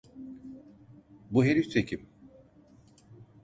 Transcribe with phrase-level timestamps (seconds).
[1.31, 2.09] Bu herif de kim?